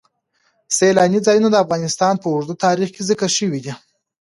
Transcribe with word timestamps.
سیلانی 0.77 1.19
ځایونه 1.27 1.47
د 1.51 1.55
افغانستان 1.63 2.13
په 2.19 2.27
اوږده 2.33 2.55
تاریخ 2.65 2.89
کې 2.95 3.07
ذکر 3.09 3.29
شوی 3.37 3.59
دی. 3.65 3.73